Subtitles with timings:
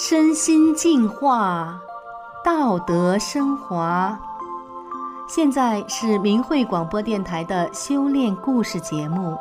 [0.00, 1.82] 身心净化，
[2.44, 4.16] 道德升华。
[5.28, 9.36] 现在是明慧广播电台的修炼故事节目。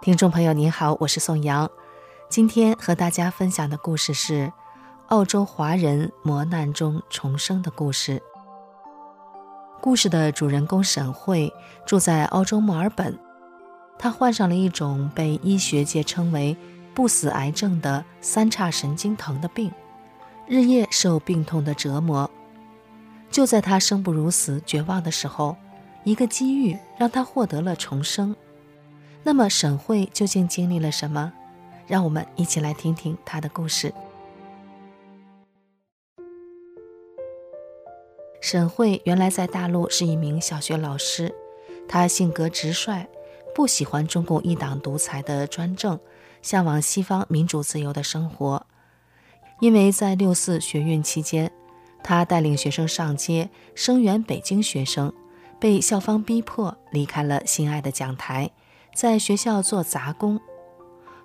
[0.00, 1.70] 听众朋友您好，我是宋阳，
[2.30, 4.50] 今天和大家分享的故事是
[5.08, 8.22] 澳洲华人磨难中重生的故事。
[9.82, 11.52] 故事的主人公沈慧
[11.84, 13.27] 住在澳洲墨尔本。
[13.98, 16.56] 他患上了一种被医学界称为
[16.94, 19.72] “不死癌症”的三叉神经疼的病，
[20.46, 22.30] 日夜受病痛的折磨。
[23.30, 25.56] 就在他生不如死、绝望的时候，
[26.04, 28.34] 一个机遇让他获得了重生。
[29.24, 31.32] 那么，沈慧究竟经历了什么？
[31.86, 33.92] 让我们一起来听听他的故事。
[38.40, 41.34] 沈慧原来在大陆是一名小学老师，
[41.88, 43.06] 她性格直率。
[43.58, 45.98] 不喜欢中共一党独裁的专政，
[46.42, 48.64] 向往西方民主自由的生活。
[49.58, 51.50] 因为在六四学运期间，
[52.04, 55.12] 他带领学生上街声援北京学生，
[55.58, 58.48] 被校方逼迫离开了心爱的讲台，
[58.94, 60.40] 在学校做杂工。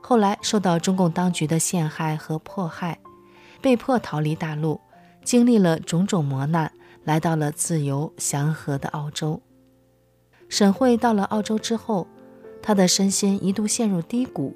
[0.01, 2.97] 后来受到中共当局的陷害和迫害，
[3.61, 4.81] 被迫逃离大陆，
[5.23, 6.73] 经历了种种磨难，
[7.03, 9.39] 来到了自由祥和的澳洲。
[10.49, 12.07] 沈慧到了澳洲之后。
[12.64, 14.56] 他的身心一度陷入低谷，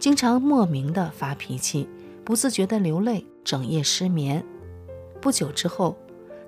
[0.00, 1.88] 经常莫名的发脾气，
[2.24, 4.44] 不自觉的流泪，整夜失眠。
[5.20, 5.96] 不久之后，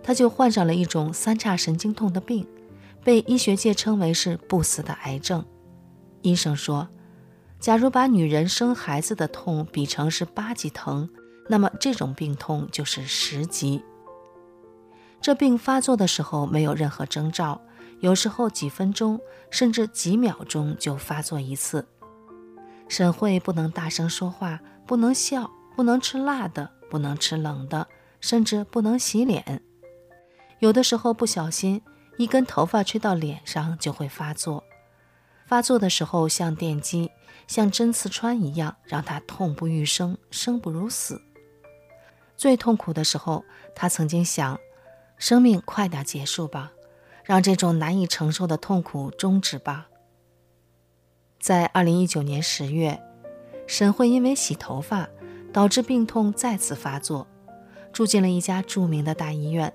[0.02, 2.44] 他就患上了一种三叉神经痛的病，
[3.04, 5.44] 被医学界称为是不死的癌症。
[6.22, 6.88] 医生说，
[7.60, 11.08] 假如把女人生孩子的痛比成是八级疼，
[11.48, 13.84] 那么这种病痛就是十级。
[15.20, 17.60] 这病发作的时候没有任何征兆。
[18.00, 19.20] 有时候几分钟
[19.50, 21.86] 甚至几秒钟就发作一次。
[22.88, 27.86] 沈慧不能大声说话，不能笑，不能吃辣的，不能吃冷的，
[28.20, 29.62] 甚至不能洗脸。
[30.58, 31.82] 有的时候不小心
[32.16, 34.64] 一根头发吹到脸上就会发作。
[35.46, 37.10] 发作的时候像电击，
[37.46, 41.20] 像针刺穿一样，让她痛不欲生，生不如死。
[42.36, 43.44] 最痛苦的时候，
[43.74, 44.58] 她曾经想：
[45.18, 46.72] 生命快点结束吧。
[47.24, 49.88] 让这种难以承受的痛苦终止吧。
[51.38, 53.00] 在二零一九年十月，
[53.66, 55.08] 沈慧因为洗头发
[55.52, 57.26] 导致病痛再次发作，
[57.92, 59.72] 住进了一家著名的大医院。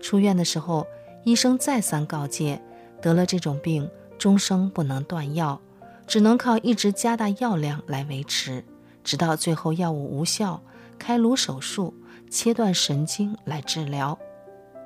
[0.00, 0.86] 出院的时候，
[1.24, 2.62] 医生再三告诫，
[3.02, 5.60] 得了这种病，终生不能断药，
[6.06, 8.64] 只能靠一直加大药量来维持，
[9.02, 10.62] 直到最后药物无效，
[10.96, 11.92] 开颅手术，
[12.30, 14.16] 切断神经来治疗。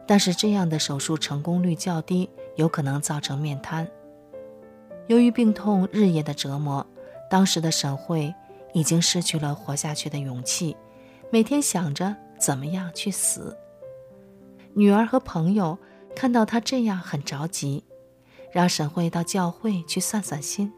[0.07, 3.89] 但是这样的手术成功率较低，有可能造成面瘫。
[5.07, 6.87] 由于病痛日夜的折磨，
[7.31, 8.35] 当时的沈慧
[8.73, 10.77] 已经失去了活下去的勇气，
[11.31, 13.57] 每天想着怎么样去死。
[14.75, 15.79] 女儿和朋友
[16.15, 17.85] 看到她这样很着急，
[18.51, 20.73] 让沈慧到教会去散散心。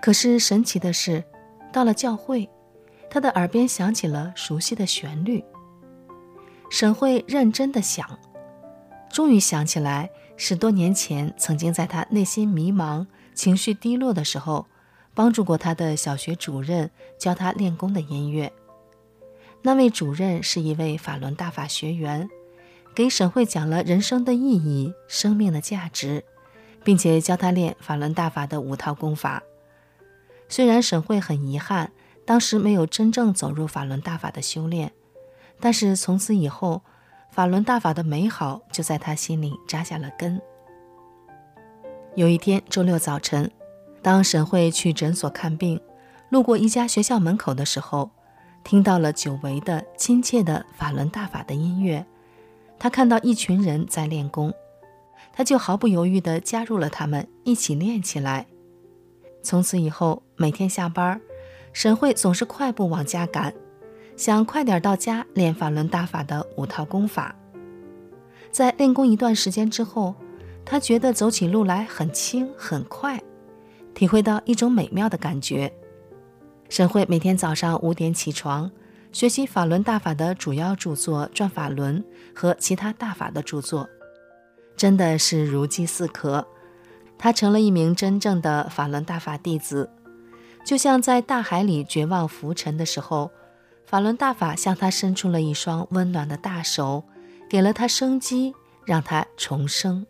[0.00, 1.24] 可是神奇的是，
[1.72, 2.48] 到了教会，
[3.08, 5.44] 她的耳边响起了熟悉的旋律。
[6.70, 8.18] 沈慧认真的想，
[9.12, 14.66] 终于想起来，十多年前曾经在她内心迷茫、情绪低落的时候，
[15.14, 18.52] 帮助过她的小学主任教她练功的音乐。
[19.62, 22.28] 那位主任是一位法轮大法学员，
[22.94, 26.24] 给沈慧讲了人生的意义、生命的价值，
[26.82, 29.42] 并且教她练法轮大法的五套功法。
[30.48, 31.92] 虽然沈慧很遗憾，
[32.26, 34.92] 当时没有真正走入法轮大法的修炼。
[35.60, 36.82] 但是从此以后，
[37.30, 40.40] 法轮大法的美好就在他心里扎下了根。
[42.14, 43.50] 有一天周六早晨，
[44.02, 45.80] 当沈慧去诊所看病，
[46.28, 48.10] 路过一家学校门口的时候，
[48.62, 52.06] 听到了久违的亲切的法轮大法的音乐。
[52.78, 54.52] 他看到一群人在练功，
[55.32, 58.46] 他就毫不犹豫地加入了他们，一起练起来。
[59.42, 61.20] 从此以后，每天下班，
[61.72, 63.54] 沈慧总是快步往家赶。
[64.16, 67.34] 想快点到家练法轮大法的五套功法。
[68.52, 70.14] 在练功一段时间之后，
[70.64, 73.20] 他觉得走起路来很轻很快，
[73.92, 75.72] 体会到一种美妙的感觉。
[76.68, 78.70] 沈慧每天早上五点起床，
[79.10, 82.00] 学习法轮大法的主要著作《转法轮》
[82.34, 83.88] 和其他大法的著作，
[84.76, 86.46] 真的是如饥似渴。
[87.18, 89.90] 他成了一名真正的法轮大法弟子，
[90.64, 93.28] 就像在大海里绝望浮沉的时候。
[93.86, 97.04] 法轮大法向他伸出了一双温暖的大手，
[97.48, 98.54] 给了他生机，
[98.84, 100.06] 让他重生。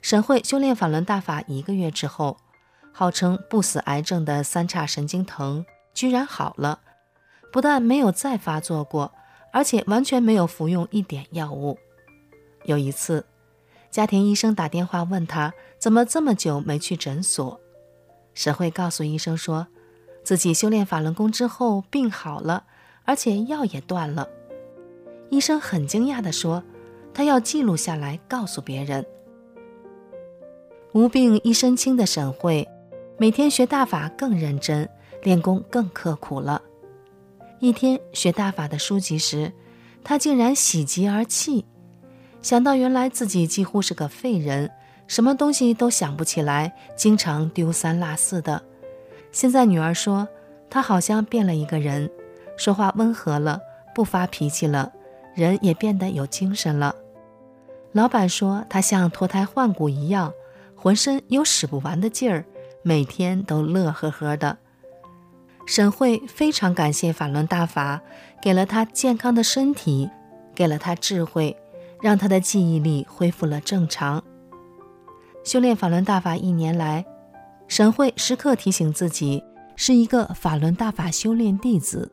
[0.00, 2.36] 沈慧修炼法轮大法一个月之后，
[2.92, 6.80] 号称不死癌症的三叉神经疼居然好了，
[7.52, 9.12] 不但没有再发作过，
[9.52, 11.78] 而且完全没有服用一点药物。
[12.64, 13.26] 有一次，
[13.90, 17.60] 家庭医生打电话问他怎么这么久没去诊所，
[18.32, 19.66] 沈慧告诉医生说，
[20.24, 22.64] 自己修炼法轮功之后病好了，
[23.04, 24.28] 而且药也断了。
[25.30, 26.64] 医生很惊讶地说，
[27.12, 29.04] 他要记录下来告诉别人。
[30.92, 32.66] 无病一身轻的沈慧，
[33.18, 34.88] 每天学大法更认真，
[35.22, 36.62] 练功更刻苦了。
[37.60, 39.52] 一天学大法的书籍时，
[40.02, 41.64] 他竟然喜极而泣。
[42.40, 44.70] 想到原来自己几乎是个废人，
[45.06, 48.62] 什么东西都想不起来，经常丢三落四的。
[49.34, 50.28] 现在女儿说
[50.70, 52.08] 她好像变了一个人，
[52.56, 53.60] 说话温和了，
[53.92, 54.92] 不发脾气了，
[55.34, 56.94] 人也变得有精神了。
[57.90, 60.32] 老板说她像脱胎换骨一样，
[60.76, 62.44] 浑身有使不完的劲儿，
[62.82, 64.56] 每天都乐呵呵的。
[65.66, 68.00] 沈慧非常感谢法轮大法，
[68.40, 70.08] 给了她健康的身体，
[70.54, 71.56] 给了她智慧。
[72.00, 74.22] 让她的记忆力恢复了正常。
[75.42, 77.06] 修炼法轮大法一年来，
[77.66, 79.42] 沈慧时刻提醒自己
[79.76, 82.12] 是一个法轮大法修炼弟子，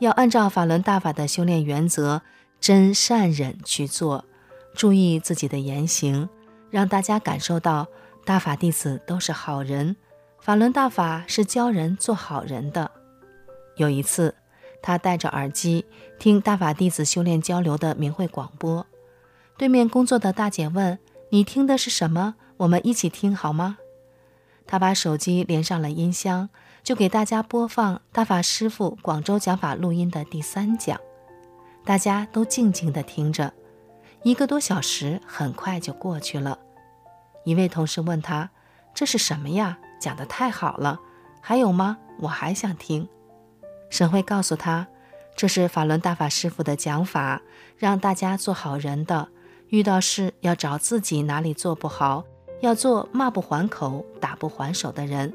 [0.00, 2.22] 要按照法轮大法的修炼原则，
[2.60, 4.24] 真善忍去做，
[4.74, 6.28] 注意自己的言行，
[6.70, 7.86] 让大家感受到
[8.24, 9.94] 大法弟子都是好人，
[10.40, 12.90] 法轮大法是教人做好人的。
[13.76, 14.34] 有一次，
[14.82, 15.84] 他戴着耳机
[16.18, 18.84] 听大法弟子修炼交流的明慧广播。
[19.56, 20.98] 对面工作的大姐问
[21.30, 22.34] ：“你听的是什么？
[22.56, 23.78] 我们一起听好吗？”
[24.68, 26.50] 他把手机连上了音箱，
[26.84, 31.00] 就给大家播放大法师父广州讲法录音的第三讲。
[31.86, 33.54] 大家都静静地听着，
[34.22, 36.58] 一个多小时很快就过去了。
[37.44, 38.50] 一位同事问他
[38.92, 39.78] ：“这是什么呀？
[39.98, 41.00] 讲得太好了，
[41.40, 41.96] 还有吗？
[42.20, 43.08] 我还想听。”
[43.88, 44.86] 沈慧告诉他
[45.34, 47.40] ：“这是法轮大法师父的讲法，
[47.78, 49.28] 让大家做好人的。”
[49.70, 52.24] 遇到事要找自己哪里做不好，
[52.60, 55.32] 要做骂不还口、打不还手的人。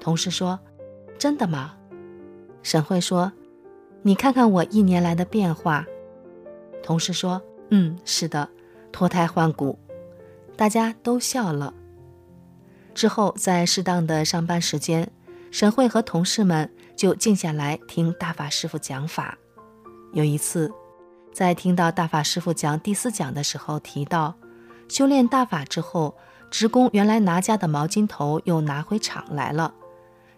[0.00, 0.58] 同事说
[1.18, 1.74] ：“真的吗？”
[2.62, 3.32] 沈慧说
[4.02, 5.86] ：“你看看我一年来的变化。”
[6.82, 7.40] 同事说
[7.70, 8.48] ：“嗯，是的，
[8.92, 9.78] 脱胎换骨。”
[10.56, 11.72] 大家都笑了。
[12.94, 15.10] 之后，在适当的上班时间，
[15.50, 19.38] 沈慧和同事们就静下来听大法师父讲法。
[20.12, 20.72] 有一次。
[21.32, 24.32] 在听到大法师父讲第四讲的时候，提到
[24.88, 26.16] 修炼大法之后，
[26.50, 29.74] 职工原来拿家的毛巾头又拿回厂来了。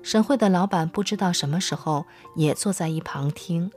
[0.02, 2.06] 沈慧的老板不知道什么时候
[2.36, 3.70] 也坐在一旁听。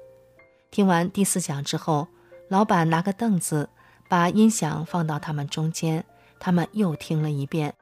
[0.71, 2.07] 听完第四讲之后，
[2.47, 3.69] 老板拿个凳子，
[4.07, 6.05] 把音响放到他们中间，
[6.39, 7.73] 他们又听了一遍。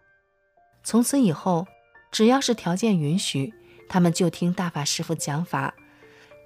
[0.84, 1.68] 从此以后，
[2.12, 3.54] 只要是条件允许，
[3.89, 5.74] 他们就听大法师傅讲法。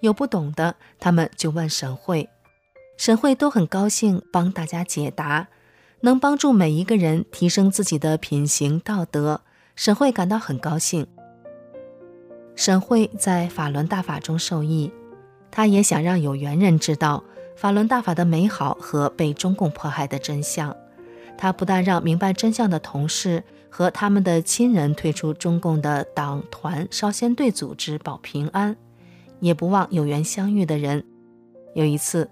[0.01, 2.27] 有不懂的，他们就问沈慧。
[2.97, 5.47] 沈慧都很高兴帮大家解答，
[6.03, 9.41] 能帮助每一个人提升自己的品行道德，
[9.75, 11.05] 沈慧感到很高兴。
[12.55, 14.91] 沈慧在法轮大法中受益，
[15.51, 17.23] 她也想让有缘人知道
[17.55, 20.75] 法轮大法的美好和被中共迫害的真相。
[21.37, 28.75] 她不但让明白真相的同事和他们的亲人退出中共的党团少先队组织保平安，
[29.39, 31.03] 也不忘有缘相遇的人。
[31.75, 32.27] 有一次。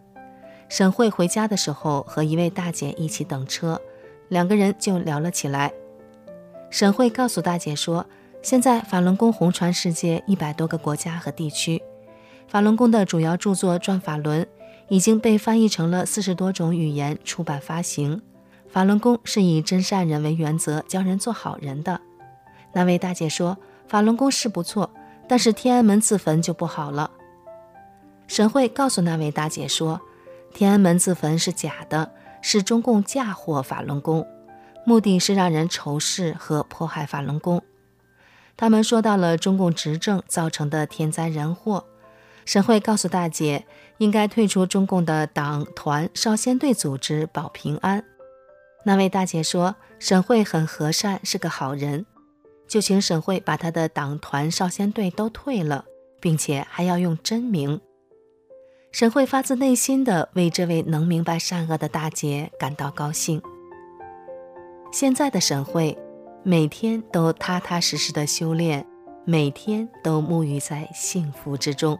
[0.69, 3.81] 沈慧回家的时候，和一位大姐一起等车，
[4.27, 5.73] 两个人就聊了起来。
[6.69, 8.05] 沈慧告诉大姐说
[8.43, 11.81] ：“现在法轮功红传世界一百多个国家和地区，
[12.47, 14.43] 法轮功的主要著作《转法轮》
[14.89, 18.21] 已经被翻译成了四十多种语言出版发行。
[18.69, 21.99] 法轮功是以真善人为原则，教人做好人的。”
[22.73, 23.57] 那位大姐说
[23.89, 24.91] ：“法轮功是不错，
[25.27, 27.09] 但是天安门自焚就不好了。”
[28.27, 29.99] 沈慧告诉那位大姐说。
[30.53, 34.27] 天安门自焚是假的，是中共嫁祸法轮功，
[34.85, 37.61] 目的是让人仇视和迫害法轮功。
[38.57, 41.85] 他们说到了中共执政造成的天灾人祸。
[42.45, 43.65] 沈慧告诉大姐，
[43.99, 48.03] 应该退出中共的党团少先队组织保平安。
[48.83, 52.05] 那位大姐说，沈慧很和善，是个好人，
[52.67, 55.85] 就请沈慧把她的党团少先队都退了，
[56.19, 57.79] 并且还要用真名。
[58.91, 63.41] 沈慧发自内心的为这位能明白善恶的大姐感到高兴。
[64.91, 65.95] 现在的沈慧
[66.43, 68.85] 每天都踏踏实实的修炼，
[69.25, 71.97] 每天都沐浴在幸福之中。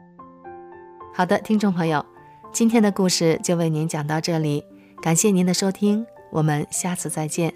[1.14, 2.04] 好的，听众朋友，
[2.52, 4.66] 今天的故事就为您讲到这里，
[5.02, 7.54] 感谢您的收听，我们下次再见。